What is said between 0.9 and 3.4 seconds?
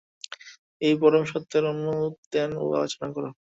পরম সত্যের অনুধ্যান ও আলোচনা কর।